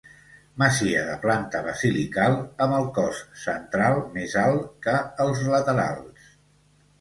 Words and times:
Masia 0.61 1.01
de 1.09 1.17
planta 1.25 1.59
basilical, 1.67 2.37
amb 2.67 2.77
el 2.77 2.87
cos 2.95 3.19
central 3.43 3.99
més 4.17 4.35
alt 4.45 4.67
que 4.87 4.97
els 5.27 5.45
laterals. 5.53 6.35